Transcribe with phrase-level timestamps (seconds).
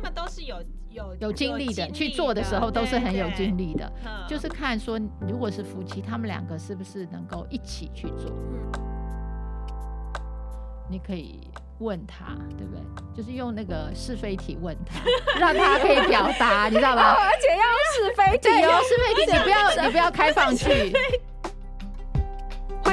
[0.00, 0.56] 他们都是有
[0.90, 3.92] 有有经历的，去做的时候都是很有经历的，
[4.28, 8.30] 就是看说如果是夫妻，他们两个是不是能够一起去做？
[8.30, 8.72] 嗯，
[10.90, 11.50] 你可以。
[11.80, 12.82] 问他对不对？
[13.16, 14.98] 就是用那个是非题问他，
[15.38, 17.14] 让他可以表达，你知道吧？
[17.22, 17.62] 而且要
[17.94, 20.92] 是非题哦， 是非题，你不要你不要开放去。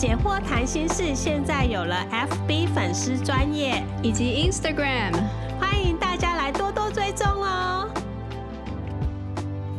[0.00, 5.12] 解惑谈心事现在有了 FB 粉丝专业以及 Instagram，
[5.60, 7.86] 欢迎大家来多多追踪哦。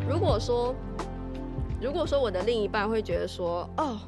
[0.07, 0.75] 如果说，
[1.81, 3.99] 如果说我的另一半会觉得说，哦。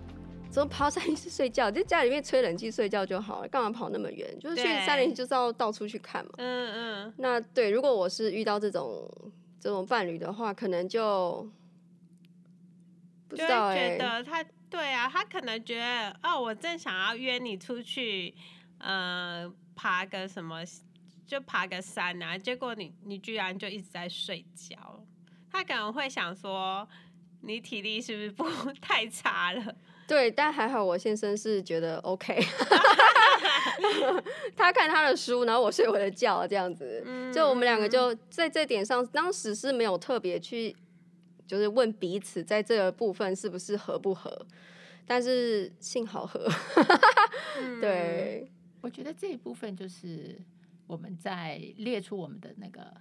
[0.52, 1.72] 怎么跑山林去睡觉？
[1.72, 4.38] 在家里面吹冷气睡觉就好了，干嘛跑那么远？
[4.40, 6.32] 就是去山林就是要到处去看嘛。
[6.38, 7.14] 嗯嗯。
[7.18, 9.09] 那对，如果我是遇到这种
[9.59, 11.50] 这种伴侣的话，可能就
[13.28, 13.98] 不知道哎。
[13.98, 18.34] 觉得他对啊，他可能觉得哦，我正想要约你出去，
[18.80, 20.64] 呃，爬个什么，
[21.28, 25.06] 就爬个山啊，结果你你居然就一直在睡觉，
[25.52, 26.88] 他可能会想说，
[27.42, 28.50] 你体力是不是不
[28.82, 29.76] 太差了？
[30.08, 32.36] 对，但还好我先生是觉得 OK，
[34.58, 40.76] 他看他的书，然后我睡我的觉，这样子，就我们两个就在这点上，当时是没有特别去，
[41.54, 44.44] 就是问彼此在这个部分是不是合不合，
[45.06, 46.50] 但是幸好合，
[47.80, 48.52] 对，
[48.82, 50.36] 我觉得这一部分就是
[50.88, 52.92] 我们在列出我们的那个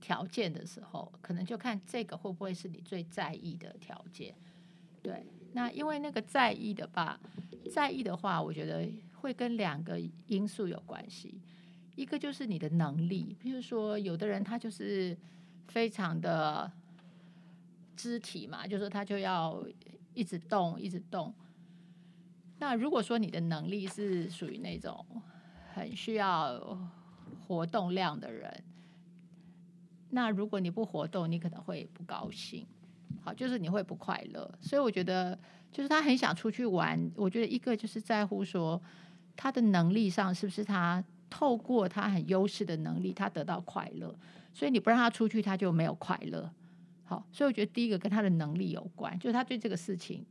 [0.00, 4.32] 条件的时候，可能就看这个会不会是你最在意的条件，
[5.02, 5.26] 对。
[5.52, 7.18] 那因为那个在意的吧，
[7.72, 11.40] 在意的话，我觉得会跟两个因素有关系。
[11.96, 15.16] 一个就是你的能力，比如说有的人他就是
[15.66, 16.70] 非常的
[17.96, 19.64] 肢体嘛，就是他就要
[20.12, 21.32] 一直动，一直动。
[22.58, 25.04] 那如果说你的能力是属于那种
[25.74, 26.78] 很需要
[27.46, 28.64] 活动量的人，
[30.10, 32.66] 那如果你不活动，你可能会不高兴。
[33.22, 35.38] 好，就是你会不快乐，所以我觉得，
[35.72, 37.10] 就是他很想出去玩。
[37.16, 38.80] 我觉得一个就是在乎说，
[39.34, 44.14] 他的能力上是不是他透过他很优势的能力，他得到快乐。
[44.52, 46.50] 所以你不让他出去，他就没有快乐。
[47.04, 50.24] 好，所以我觉得第一个跟他的能力有关，就是他对这个事情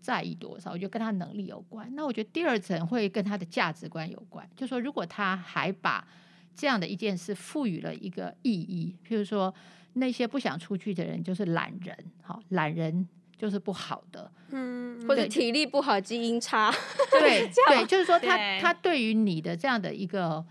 [0.00, 1.90] 在意多少，我觉得跟他能力有关。
[1.94, 6.06] 那我觉得第二层会跟他的价值观有关，就是说如果他还把
[6.54, 9.54] 这样的一件事赋予了一个意义，譬如说。
[9.94, 16.72] 那些不想出去的人就是懒人，好，懒人就是不好的，嗯，或者体力不好，基因差，
[17.10, 20.46] 对对，就是说他他对于你的这样的一个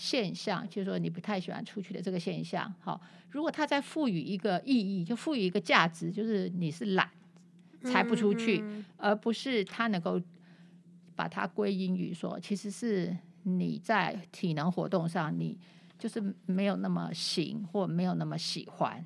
[0.00, 7.10] 现象，就是说你不太喜欢出去的这个现象，好，如果他再赋予一个意义，就赋予一个价值，就是你是懒
[7.82, 10.18] 才不出去，嗯，而不是他能够
[11.14, 15.58] 把它归因于说，其实是你在体能活动上你。
[16.00, 19.04] 就是没有那么行，或没有那么喜欢。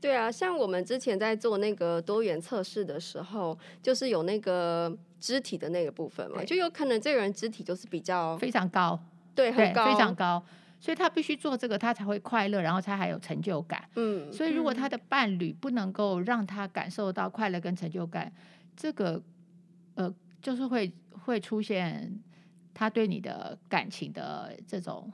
[0.00, 8.98] 对啊，像我们之前在做那个多元测试的时候，就是有那个肢体的那个部分嘛，就有可能这个人肢体就是比较非常高，
[9.36, 10.44] 对，很高，非常高，
[10.80, 13.88] 所以他必须做这个，他才会快乐，然后他还有成就感。
[13.94, 18.32] 嗯，所以如果他的伴侣不能够让他感受到快乐跟成就感，
[18.74, 19.22] 这个
[19.94, 22.18] 呃，就是会会出现
[22.74, 25.12] 他对你的感情的这种。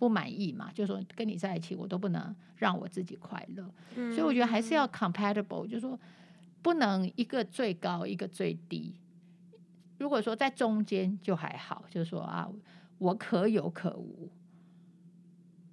[0.00, 0.70] 不满意嘛？
[0.72, 3.68] 就是说跟你在一起，我都不能让我自己快乐。
[3.96, 5.98] 嗯，所以我觉得还是要 compatible，就是说
[6.62, 8.94] 不能一个最高，一个最低。
[9.98, 12.48] 如果说在中间就还好，就是说啊，
[12.98, 14.28] 我可有可无，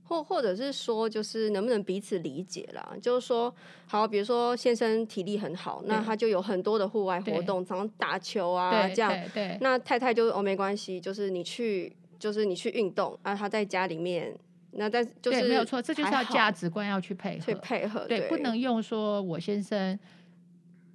[0.04, 2.96] 或或者是说，就是能不能彼此理解啦？
[3.02, 3.54] 就是说，
[3.88, 9.12] 好，比如说先生体力很好，那他就有很多的户外活动，常常打球啊这样。
[9.12, 11.96] 对，对，那太太就哦没关系，就是你去。
[12.18, 14.34] 就是你去运动啊，他在家里面，
[14.72, 20.00] 那在就是没有错，这就是要价值观要去配合，去配合，对，对不能用说我先生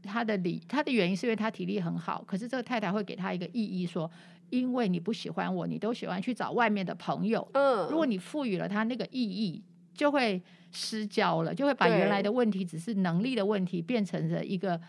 [0.02, 4.10] 他的理他的原因是因为他体力很好，可是这个太太会给他一个意义说，
[4.50, 9.62] 因为你不喜欢我，你都喜欢去找外面的朋友，嗯，如果你赋予了他那个意义，
[9.94, 14.80] 就会失焦了，就会把原来的问题只是能力的问题变成了一个。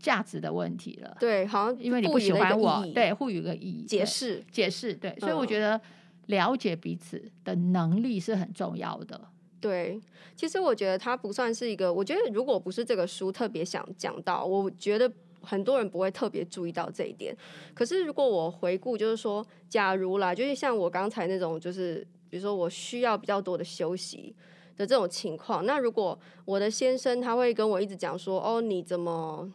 [0.00, 1.82] 价值的问题了，对，好像。
[1.82, 5.80] 因为你不喜欢我，对，赋予个意义，解释，解释，对，所以我觉得
[6.26, 9.18] 了解彼此的能力是很重要的，
[9.60, 9.98] 对，
[10.36, 15.10] 其实我觉得它不算是一个，我觉得如果不是这个书特别想讲到，我觉得
[15.44, 17.36] 很多人不会特别注意到这一点。
[17.74, 24.34] 可是如果我回顾，就是说，假如啦，就是像我刚才那种，就是比如说我需要比较多的休息
[24.76, 29.52] 的这种情况，那如果我的先生他会跟我一直讲说，哦，你怎么，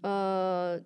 [0.00, 0.80] 呃。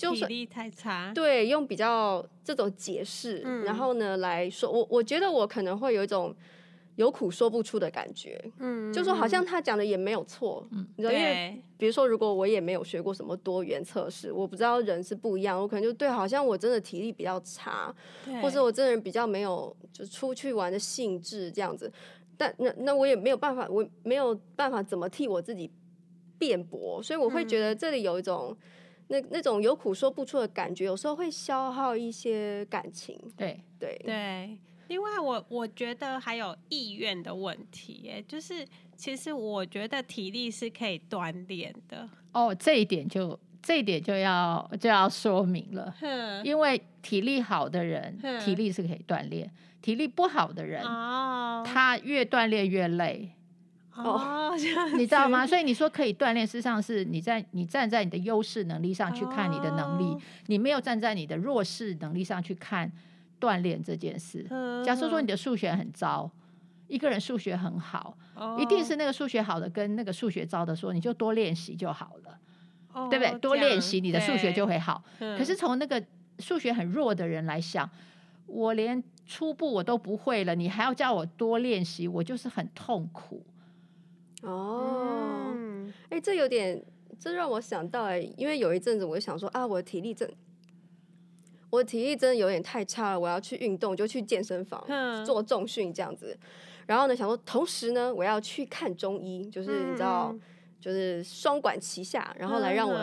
[0.00, 6.34] 体力太差，对，用比较这种解释，嗯、然后呢来说，我我觉得我可能会有一种
[7.00, 21.90] 有苦说不出的感觉，嗯，就说好像他讲的也没有错，嗯，你知道因为比如说如果我也没有学过什么多元测试，我不知道人是不一样，我可能就对，好像我真的体力比较差，对或者我这人比较没有就出去玩的兴致这样子，
[22.36, 25.70] 但那那我也没有办法，我没有办法怎么替我自己
[26.38, 28.54] 辩驳，所以我会觉得这里有一种。
[29.12, 33.18] 那那种有苦说不出的感觉，有时候会消耗一些感情。
[33.36, 34.56] 对对对。
[34.90, 38.66] 另外，我我觉得还有意愿的问题，哎，就是
[38.96, 42.08] 其实我觉得体力是可以锻炼的。
[42.32, 49.46] 哦，这一点就这一点就要就要说明了，哼因为体力好的人，体力是可以锻炼；
[49.80, 53.30] 体力不好的人，哦，他越锻炼越累。
[53.94, 54.56] 哦，
[54.96, 55.46] 你知道吗？
[55.46, 62.90] 所以你说可以锻炼，事实上是你在你站在你的优势能力上去看你的能力，哦、你没有站在你的弱势能力上去看
[63.40, 64.46] 锻炼这件事。
[64.50, 66.30] 嗯、假设说你的数学很糟，
[66.86, 72.38] 一个人数学很好，哦、一定是那个数学好的跟那个数学糟的说，你就多练习就好了，
[72.92, 73.38] 哦、对不对？
[73.38, 75.02] 多练习，你的数学就会好。
[75.20, 76.04] 嗯、可是从那个
[76.38, 77.88] 数学很弱的人来想，
[78.46, 83.44] 我连初步我都不会了，你还要叫我多练习，我就是很痛苦。
[84.42, 85.54] 哦，
[86.08, 86.82] 哎、欸，这有点，
[87.18, 90.28] 这让我想到哎、欸，因为有一阵子我就想说啊，我的体力真，
[91.70, 94.84] 我的体力真的有点太差了，我要去运动，就去健身房
[95.24, 96.36] 做重训这样子。
[96.86, 100.34] 然后呢，想说同时呢，我要去看中医，就是你知道，
[100.80, 102.94] 就是双管齐下，然后来让我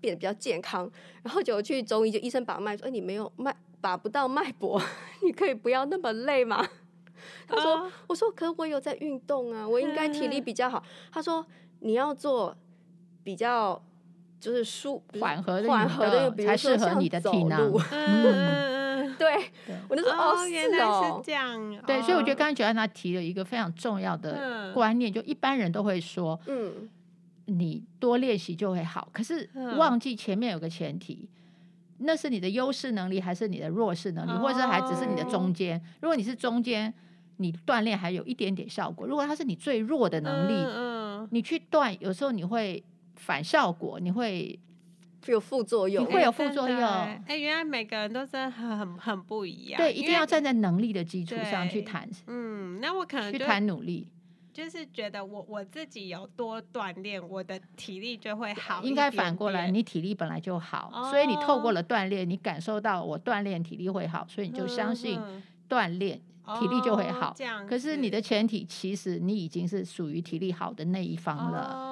[0.00, 0.90] 变得比较健康。
[1.22, 4.80] 然后就去中医，就医生把脉说，哎、欸，你没有脉，把不到脉搏，
[5.24, 6.68] 你可以不要那么累吗？
[7.46, 7.92] 他说：“oh.
[8.08, 10.82] 我说，可是我有在运动啊，我应该体力比较好。”
[11.12, 11.46] 他说
[11.80, 12.56] ：“你要做
[13.22, 13.82] 比较
[14.40, 17.80] 就是舒缓和的缓和的，比如说像走路。
[17.92, 19.50] ”嗯，对，
[19.88, 26.88] 我就说：“哦，原来是这样。”对，所以我觉得刚才 Joanna 提了一个非常重要的观念，就一般人都会说：“嗯，
[27.44, 31.28] 你多练习就会好。”可是忘记前面有个前提，
[31.98, 35.80] 那是你的优势能力还是你的弱势能力，或者还只是你的中间？
[36.00, 36.92] 如果你是中间。
[37.42, 42.84] 你锻炼还有一点点效果，如果它是你最弱的能力，嗯嗯、你去锻，有时候你会
[43.20, 44.58] 反效果，你会
[45.26, 46.80] 有副作用，你会有副作用。
[46.80, 49.78] 哎、欸，原来每个人都真的很很很不一样。
[49.78, 52.08] 对，一定要站在能力的基础上去谈。
[52.26, 54.08] 嗯，那我可能去谈努力，
[54.52, 58.82] 就是觉得我我自己有多锻炼，我的体力就会好。
[58.82, 65.20] 应该反过来，你体力本来就好，哦、所以你透过了锻炼，你感受到我锻炼体力会好，所以你就相信
[65.68, 66.20] 锻炼。
[66.58, 71.72] 体力就会好，哦、可是你的前提其实你已经是属于体力好的那一方了。
[71.72, 71.89] 哦，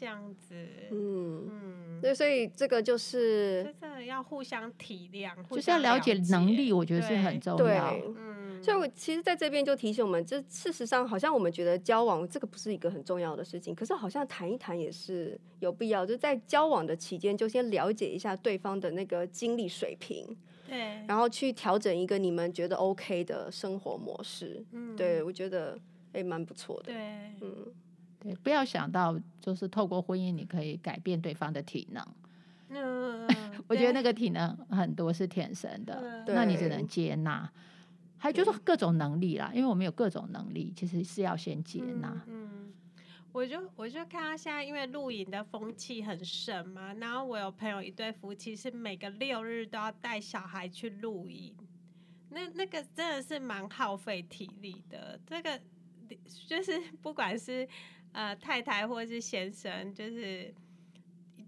[0.00, 0.54] 这样子，
[0.90, 7.94] 嗯嗯，对，所以这个就是真的要互相体谅，就是要了解能力，我觉得是很重要。
[8.16, 20.34] 嗯，所以我其实在这边就提醒我们，这事实上好像我们觉得交往这个不是一个很重要的事情，可是好像谈一谈也是有必要，就在交往的期间就先了解一下对方的那个精力水平。
[20.66, 20.78] 对，
[21.08, 24.64] 然后去调整一个你们觉得 OK 的生活模式。
[24.70, 25.76] 嗯，对，我觉得
[26.12, 26.92] 诶蛮不错的。
[26.92, 26.94] 对，
[27.40, 27.66] 嗯，
[28.20, 32.06] 对，不要想到就是透过婚姻你可以改变对方的体能。
[32.68, 33.26] 嗯，
[33.66, 37.50] 我觉得那个体能很多是天生的，那你只能接纳。
[38.18, 42.08] 还有就是各种能力啦，因为我们有各种能力，其实是要先接纳。
[42.26, 42.50] 嗯。
[42.52, 42.72] 嗯
[43.32, 51.54] 我就我就看他现在，因为露营的风气很盛嘛，然后我有朋友一对夫妻是每个六日都要带小孩去露营，
[52.30, 55.16] 那那个真的是蛮耗费体力的。
[55.24, 55.60] 这个
[56.48, 57.68] 就是不管是
[58.12, 60.54] 呃太太或是先生，就是。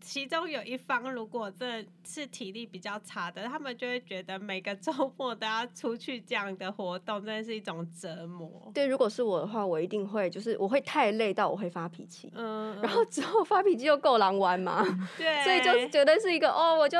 [0.02, 8.71] 其中有一方，如果这是体力比较差的，他们就会觉得每个周末都要出去这样的活动，真的是一种折磨。
[8.75, 12.30] 对，如果是我的话，我一定会，就是我会太累到我会发脾气。
[12.35, 14.85] 嗯，然后之后发脾气又够狼玩嘛。
[15.16, 16.99] 对，所以就觉得是一个哦，我就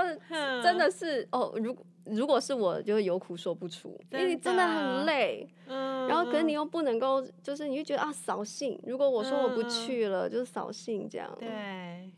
[0.63, 1.85] 真的是哦，如果。
[2.05, 5.49] 如果是我，就有苦说不出，因为你真的很累。
[5.69, 8.77] 嗯，然后可是你又不能够，就是你就觉得啊扫兴。
[8.85, 11.33] 如果我说我不去了，就是扫兴这样。
[11.39, 11.49] 对，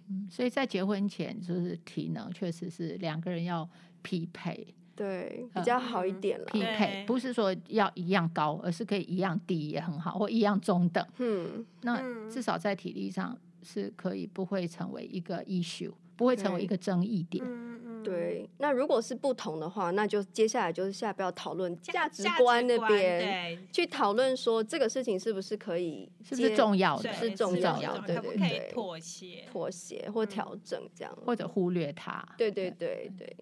[0.08, 3.68] 嗯，所以在结婚前，就是体能确实是两个人要
[4.02, 4.66] 匹配。
[4.96, 6.44] 对，比较好一点了。
[6.46, 11.06] 匹配不是说要一样高，而是可以一样低也很好，或一样中等。
[11.18, 17.44] 嗯，那至少在体力上是可以不会成为一个 issue，不会成为一个争议点。
[17.44, 17.73] 嗯嗯，
[18.04, 18.48] 对。
[18.58, 32.26] 那如果是不同的话，那就接下来就是下一步要讨论价值观那边，去讨论说这个事情是不是可以，是不是重要的，是重要的，对对对，妥协、妥协或调整这样，或者忽略它。
[32.36, 33.36] 对对对对。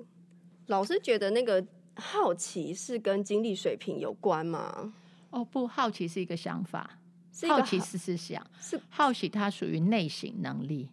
[0.69, 1.62] 老师觉得那个
[1.97, 4.95] 好奇是跟精力水平有关吗？
[5.31, 6.99] 哦，不，好奇是一个想法，
[7.49, 10.88] 好奇是思想，是好奇，它属于内省能力，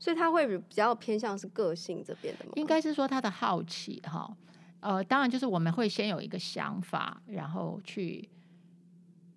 [0.00, 2.52] 所以他会比较偏向是个性这边的吗？
[2.56, 4.36] 应该是说他的好奇哈，
[4.80, 8.26] 呃，当然就是我们会先有一个想法，然后去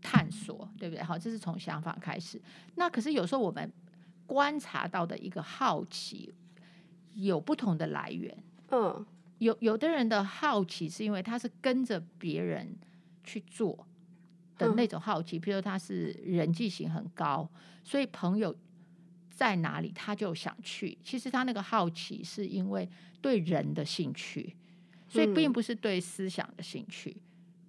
[0.01, 1.03] 探索，对不对？
[1.03, 2.41] 好，这是从想法开始。
[2.75, 3.71] 那可是有时候我们
[4.25, 6.33] 观察到的一个好奇
[7.13, 8.35] 有不同的来源。
[8.71, 9.05] 嗯，
[9.39, 12.73] 有有的人的好奇是因为他是跟着别人
[13.23, 13.85] 去做
[14.57, 17.49] 的那种好奇，比如说他是人际型很高，
[17.83, 18.55] 所以朋友
[19.43, 20.97] 在哪里他就想去。
[21.03, 22.87] 其实他那个好奇是因为
[23.21, 24.55] 对人的兴趣，
[25.09, 27.17] 所以并不是对思想的兴趣，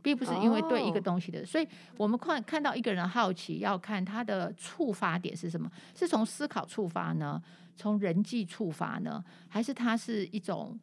[0.00, 1.44] 并不是因为对一个东西的。
[1.44, 1.66] 所以
[1.96, 7.42] 我们看看到一个人好奇，要看他的触发点是什么，是从思考触发呢？
[7.74, 9.24] 从人际触发呢？
[9.48, 10.78] 还是他是一种？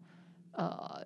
[0.53, 1.01] 呃，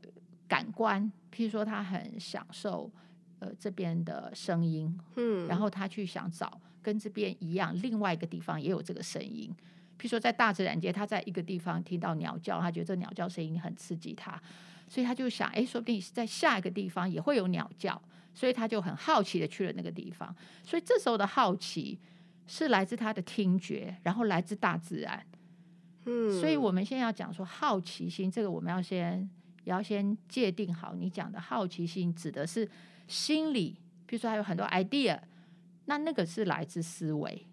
[0.47, 0.99] 感官，
[1.31, 2.91] 譬如说他很享受
[3.37, 9.51] 呃这边的声音，嗯，然后他去想找跟这边一样，另外一个地方也有这个声音。
[9.97, 14.39] 譬如说在大自然界，他在一个地方听到鸟叫，他觉得这鸟叫声音很刺激他，
[14.87, 17.99] 所以他就想，哎，说不定在下一个地方也会有鸟叫，
[18.35, 20.35] 所以他就很好奇的去了那个地方。
[20.63, 21.97] 所以这时候的好奇
[22.45, 25.25] 是来自他的听觉，然后来自大自然。
[26.05, 29.27] 嗯，所以我们现在要讲说好奇心，这个我们要先
[29.63, 30.93] 也要先界定好。
[30.93, 32.69] 你讲的好奇心指的是
[33.07, 35.19] 心理，譬如说还有很多 idea，
[35.85, 37.45] 那那个是来自思维。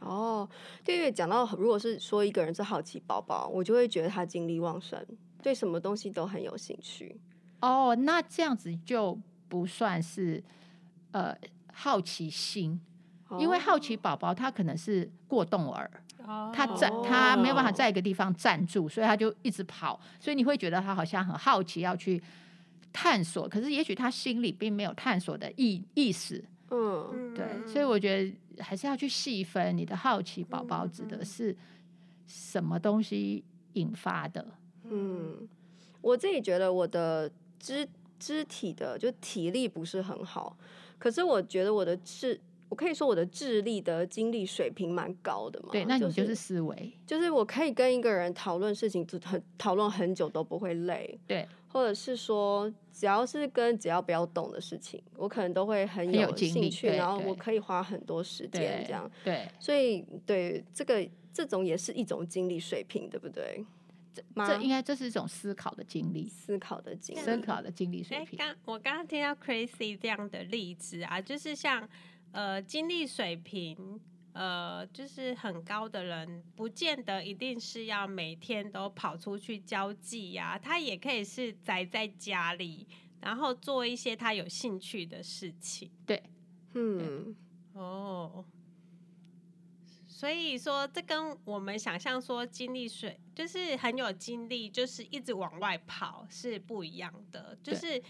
[0.00, 0.48] 哦，
[0.82, 4.98] 对对，讲到如果是说一个人是好奇宝宝，我就会觉得他精力旺盛，
[5.42, 7.20] 对什么东西都很有兴趣。
[7.60, 9.18] 哦，那这样子就
[9.48, 10.42] 不算是
[11.12, 11.36] 呃
[11.72, 12.80] 好奇心，
[13.28, 15.90] 哦，因为好奇宝宝他可能是过动儿。
[16.54, 19.98] 他站，他没有办法在一个地方站住，所以他就一直跑。
[20.20, 22.22] 所以你会觉得他好像很好奇，要去
[22.92, 23.48] 探索。
[23.48, 26.44] 可是也许他心里并没有探索的意意思。
[26.70, 27.66] 嗯，对。
[27.66, 31.54] 所以我觉得还是要去细分，你的好奇宝宝指的是
[32.26, 34.46] 什么东西引发的？
[34.84, 35.48] 嗯，
[36.00, 37.86] 我自己觉得我的肢
[38.18, 40.56] 肢体的就体力不是很好，
[40.98, 42.40] 可是我觉得我的智。
[42.68, 45.70] 我可以说我的智力的精力水平蛮高的嘛？
[45.72, 51.18] 对，那你就是思维，就是，就是我可以跟一个人讨论事情，很讨论很久都不会累。
[51.26, 59.10] 对，或者是说，只要是跟只要不要动的事情，我可能都会很有兴趣，然后我可以花很多时间这样。
[59.24, 63.64] 对，所以对这个这种也是一种精力水平，对不对？
[64.12, 68.38] 这这应该这是一种思考的经历，思考的经历，思考的经历水平。
[68.38, 71.88] 刚我刚刚听到 Crazy 这样的例子啊，就是像。
[72.32, 74.00] 呃，精力水平
[74.32, 82.86] 呃，就是很高的人，不见得一定是要每天都跑出去交际呀，他也可以是宅在家里，
[83.20, 85.90] 然后做一些他有兴趣的事情。
[86.06, 86.22] 对，
[86.74, 87.34] 嗯，
[87.72, 88.44] 哦，
[90.06, 98.02] 所以说这跟我们想象说精力水就是很有精力，就是一直往外跑是不一样的，就是。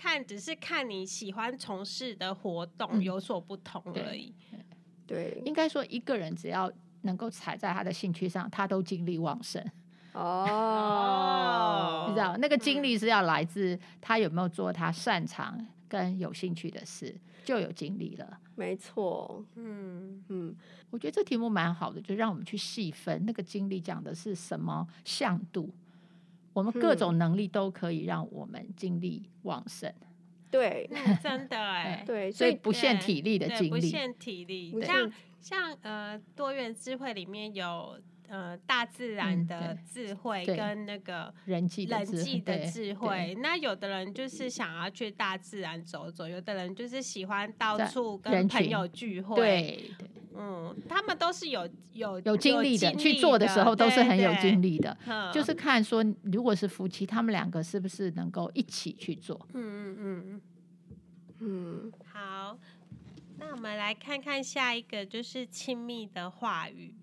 [0.00, 4.32] 看，只是看你喜欢从事的活动有所不同而已。
[4.52, 4.64] 嗯、
[5.08, 6.70] 对，应该说一个人只要
[7.02, 9.64] 能够踩在他的兴趣上，他都精力旺盛。
[10.12, 18.38] 哦， 你知道那个精力是要来自他有没有做他擅长跟有兴趣的事，就有精力了。
[18.54, 20.22] 没错，嗯。
[20.28, 20.54] 嗯，
[20.90, 25.72] 我觉得这题目蛮好的，就让我们去细分那个精力讲的是什么向度。
[26.52, 29.92] 我们各种能力都可以让我们精力旺盛，
[30.50, 30.88] 对，
[31.22, 34.74] 真的哎，对，所以不限体力的精力，不限体力。
[34.84, 43.34] 像像呃多元智慧里面有呃大自然的智慧跟那个人际人际的智慧。
[43.40, 49.36] 那有的人就是想要去大自然走走，有的人就是喜欢到处跟朋友聚会。
[49.36, 49.90] 对。
[50.40, 54.96] 嗯，他们都是有有有精力的，去做的时候都是很有精力的。
[55.34, 59.48] 就是看说，如果是夫妻，他们两个是不是能够一起去做？
[59.52, 60.40] 嗯嗯嗯
[61.40, 61.92] 嗯。
[62.12, 62.56] 好，
[63.38, 66.94] 那我们来看看下一个，就是亲密的话语。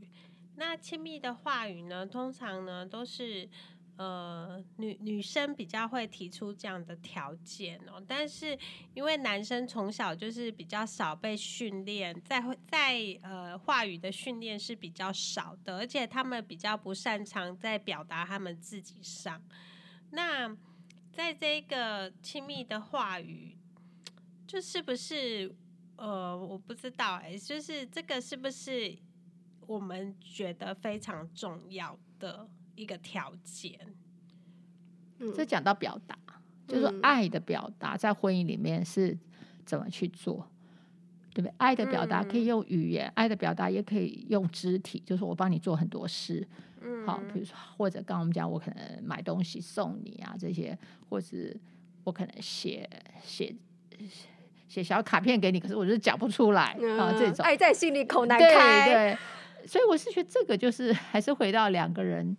[0.56, 3.50] 那亲密的话语呢，通常呢都是
[3.98, 8.58] 呃，女女生比较会提出这样的条件哦，但是
[8.94, 19.42] 因为男生从小就是比较少被训练，在在呃话语的训练是比较少的，而且他们比较不擅长在表达他们自己上。
[20.12, 20.54] 那
[21.14, 23.58] 在这个亲密的话语，
[24.46, 25.56] 就是不是
[25.96, 28.98] 呃，我不知道哎，就是这个是不是
[29.66, 32.50] 我们觉得非常重要的？
[32.76, 33.80] 一个条件，
[35.34, 36.18] 这讲到表达，
[36.68, 39.18] 就是爱的表达在婚姻里面是
[39.66, 40.46] 怎么去做，
[41.34, 41.54] 对不对？
[41.58, 46.46] 爱的表达可以用语言，爱的表达也可以用肢体，就是我帮你做很多事，
[47.06, 50.78] 好，比如说或者刚刚我们讲，我可能买东西送你啊这些，
[51.10, 51.28] 或者
[52.04, 52.90] 我可能写
[53.24, 53.56] 写
[54.68, 57.46] 写小卡片给你，可是我就是讲不出来啊，这种。
[57.46, 59.18] 爱在心里口难开，对对，
[59.66, 62.36] 所以我是觉得这个就是还是回到两个人。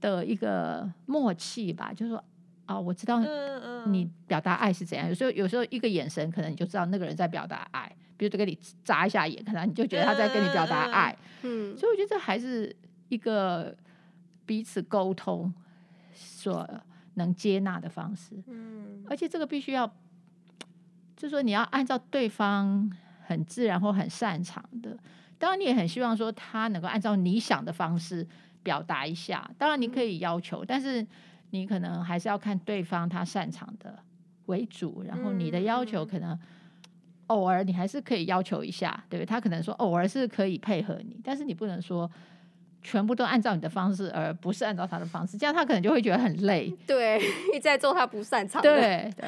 [0.00, 2.22] 的一个默契吧，就是说
[2.66, 3.20] 啊，我知道
[3.86, 5.08] 你表达爱是怎样。
[5.08, 7.90] 有时候，有时候一个眼神，可能你就知道那个人在表达爱。
[8.16, 11.16] 比如，就跟你眨一下眼，可能你就觉得他在跟你表达爱。
[11.42, 12.74] 嗯，所以我觉得这还是
[13.08, 13.76] 一个
[14.44, 15.54] 彼此沟通
[16.12, 16.68] 所
[17.14, 18.34] 能接纳的方式。
[18.48, 19.86] 嗯，而且这个必须要，
[21.16, 22.90] 就是说你要按照对方
[23.24, 24.98] 很自然或很擅长的，
[25.38, 28.26] 当然你也很希望说他能够按照你想的方式。
[28.60, 31.06] 表达一下，当然你可以要求，但是
[31.50, 33.98] 你可能还是要看对方他擅长的
[34.46, 36.38] 为主，然后你的要求可能
[37.28, 39.26] 偶尔你还是可以要求一下，对不对？
[39.26, 42.10] 他可能说偶尔是可以配合你，但是你不能说
[42.82, 46.68] 全部都按照你的方式，而不是按照他的方式，这样他可能就会觉得很累。
[46.86, 47.18] 对，
[47.54, 49.26] 一直在做他不擅长的，对对，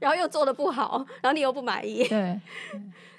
[0.00, 2.08] 然后又做的不好，然后你又不满意。
[2.08, 2.40] 对，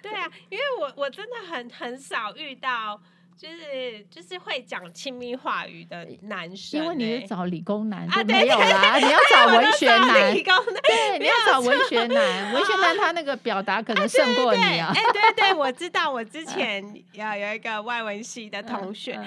[0.02, 3.02] 对啊，因为我我真的很很少遇到。
[3.42, 14.94] 就是就是会讲亲密话语的男生，因为你是找理工男就没有啦，你要找文学男，理工男对，你要找文学男，文学男他那个表达可能胜过你啊。
[14.96, 16.84] 哎，对对，我知道，我之前
[17.14, 19.20] 有有一个外文系的同学，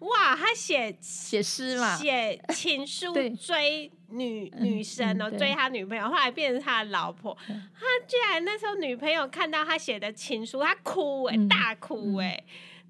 [0.00, 12.38] 哇，他写写诗嘛，写情书追女女生哦，追他女朋友，后来变成他的老婆，他居然那时候女朋友看到他写的情书，他哭哎，大哭哎。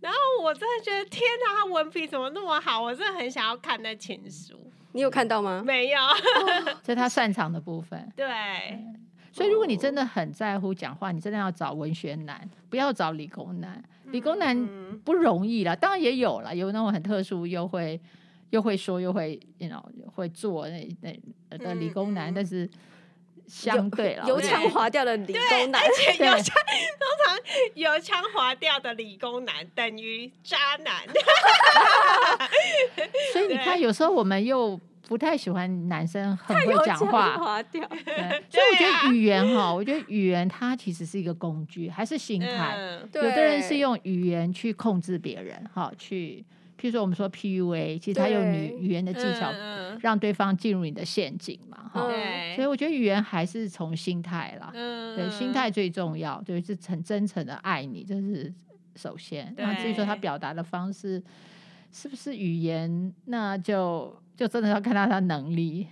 [0.02, 2.82] 然后我真的觉得天哪，他文笔怎么那么好？
[2.82, 4.54] 我真的很想要看那情书。
[4.90, 5.62] 你有看到吗？
[5.64, 5.98] 没有，
[6.82, 8.12] 这是他擅长的部分。
[8.16, 8.26] 对，
[9.30, 13.82] 所以如果你真的很在乎讲话，你真的要找文学男，不要找理工男。
[14.06, 14.54] 理工男
[15.04, 17.98] 不容易啦，当然也有啦，有那种很特殊又会
[18.50, 22.68] 又会说又会，you know，会做那那的理工男，但是。
[23.46, 26.54] 相对了，油腔滑调的理工男，而且油腔通
[27.24, 27.36] 常
[27.74, 31.02] 油腔滑调的理工男等于渣男。
[33.32, 37.86] 所以你看，有时候我们又不太喜欢男生很会讲话，滑调。
[37.88, 42.76] 对，所以我觉得语言哈，我觉得语言它其实是一个工具，还是心态。
[43.12, 46.44] 有的人是用语言去控制别人，哈，去。
[46.82, 49.52] 譬如说，我们说 PUA，其实他用语语言的技巧
[50.00, 52.10] 让对方进入你的陷阱嘛，哈。
[52.56, 54.72] 所以我觉得语言还是从心态啦，
[55.14, 58.52] 对，心态最重要，就是很真诚的爱你，这是
[58.96, 59.54] 首先。
[59.56, 61.22] 那至于说他表达的方式
[61.92, 65.86] 是不是语言，那就就真的要看到他的能力。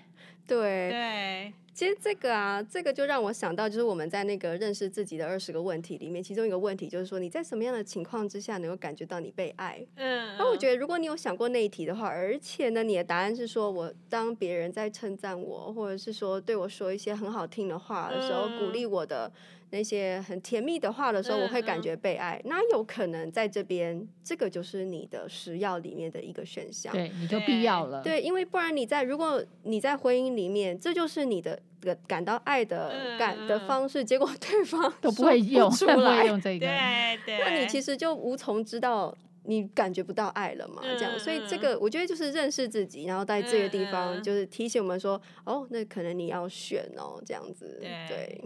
[0.59, 1.53] 对对。
[1.73, 9.83] 其实这个啊，这个就让我想到，就是我们在那个认识自己的二十个问题里面，其中一个问题就是说，你在什么样的情况之下能够感觉到你被爱？
[9.95, 19.33] 嗯，那我觉得，如果你有想过那一题的话，而且呢，你的答案是说我当别人在称赞我，或者是说对我说一些很好听的话的时候，鼓励我的。
[19.71, 22.41] 那些很甜蜜的话的时候，我会感觉被爱。
[22.45, 26.93] 那有可能在这边，这个就是你的食药里面的一个选项。
[26.93, 28.03] 对，你就必要了。
[28.03, 36.67] 对，因为不然你在如果你在婚姻里面，这就是你的个感到爱的感的方式，结果对方都不会用，不会用这 个。
[36.67, 37.39] 对对。
[37.39, 40.83] 那你其实就无从知道你感觉不到爱了嘛？
[40.99, 47.79] 这样，所以这个我觉得就是认识自己，然后在这个地方就是提醒我们说，哦，那可能你要选哦，这样子。
[48.09, 48.41] 对。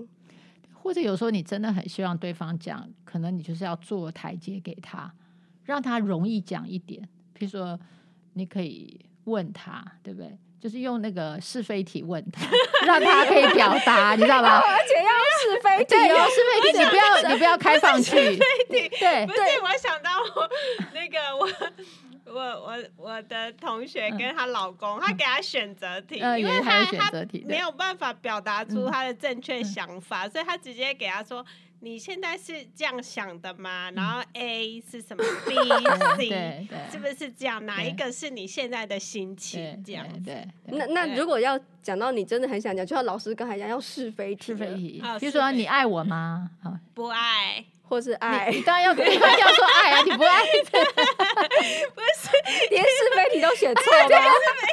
[0.84, 5.10] 或者有时候你真的很希望对方讲，可能你就是要做台阶给他，
[5.64, 7.02] 让他容易讲一点。
[7.32, 7.80] 比如说，
[8.34, 10.38] 你可以问他，对不对？
[10.60, 12.46] 就是用那个是非题问他，
[12.86, 14.58] 让他可以表达，你知道吗？
[14.60, 18.14] 而且要是非题 哦，是非题，你不要你不要开放去。
[18.68, 20.50] 对对，不是我想到我
[20.92, 21.48] 那个我。
[22.34, 27.10] 我我我的同学跟她老公，她、嗯、给她选择题，嗯、因为她她
[27.46, 31.44] 没有办法表达出她的正确想法，嗯、所以她直接给她说
[31.80, 33.90] ：“你现在是这样想的吗？
[33.92, 35.22] 然后 A 是什么？
[35.46, 35.54] B、
[36.16, 37.64] C 是不是这样？
[37.64, 39.82] 哪一个是你现在的心情？
[39.84, 40.46] 这样对。
[40.66, 44.46] 那那如果要讲到你真的很想讲，就像老师刚才讲，要是非题。
[44.46, 45.02] 是非题。
[45.20, 46.50] 比如说你爱我吗？
[46.94, 47.64] 不爱。
[47.86, 50.00] 或是爱，你当然要， 你当然要说爱啊！
[50.04, 50.40] 你不爱，
[51.94, 52.30] 不是
[52.70, 54.02] 连是媒体都选错了。
[54.02, 54.14] 是非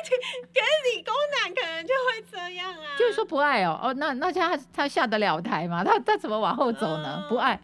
[0.03, 0.15] 题，
[0.53, 2.97] 可是理工男可能就会这样啊。
[2.97, 5.83] 就是说不爱哦，哦，那那他他下得了台吗？
[5.83, 7.25] 他他怎么往后走呢？
[7.27, 7.59] 不爱，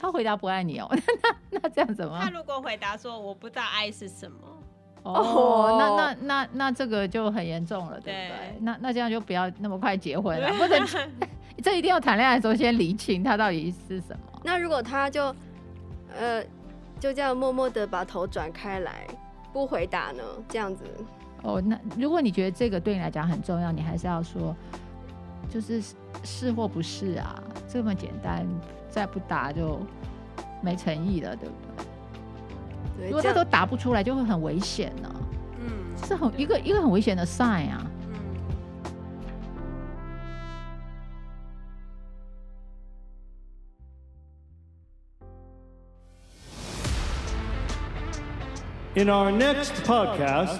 [0.00, 0.88] 他回答不爱你哦。
[1.50, 2.18] 那那这样怎么？
[2.22, 4.38] 他如果回答说我不知道爱是什么，
[5.02, 8.56] 哦，那那那那这个就很严重了，对不对？
[8.60, 10.78] 那那这样就不要那么快结婚了，或者
[11.62, 14.40] 这一定要谈恋爱的时候先厘清他到底是什么。
[14.42, 15.34] 那如果他就，
[16.16, 16.42] 呃，
[17.00, 19.06] 就这样默默的把头转开来，
[19.52, 20.22] 不回答呢？
[20.48, 20.84] 这样子。
[21.42, 24.54] 哦，那如果你觉得这个对你来讲很重要，你还是要说，
[25.48, 25.82] 就是
[26.22, 28.46] 是或不是啊，这么简单，
[28.88, 29.80] 再不答就
[30.62, 31.54] 没诚意了，对不
[32.98, 33.06] 对？
[33.08, 35.14] 如果他都答不出来，就会很危险呢。
[35.60, 37.86] 嗯，是很一个一个很危险的 sign 啊。
[48.96, 50.56] In our next podcast，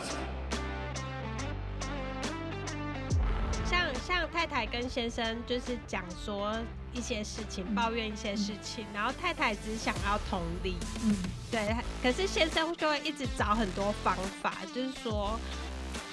[3.65, 6.55] 像像太太跟先生就是讲说
[6.93, 11.17] 一些事情，抱怨一些事情，然后太太只想要同理，嗯，
[11.51, 15.41] 对，可是先生就会一直找很多方法，就是说。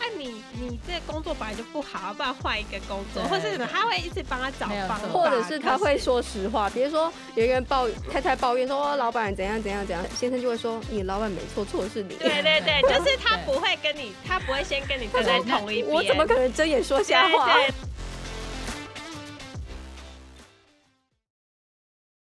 [0.04, 3.66] 那你你这工作本来就不好，不然换一个工作，或是什么？
[3.72, 6.70] 他会一直帮他找方法，或者是他会说实话。
[6.70, 12.16] 比如说有一个人抱太太抱怨说，老板怎样怎样怎样，先生就会说，你老板没错，错的是你。
[12.16, 15.88] 对对对， 就是他不会跟你，他不会先跟你站在同一边。
[15.96, 17.54] 我怎么可能睁眼说瞎话？
[17.54, 17.74] 对对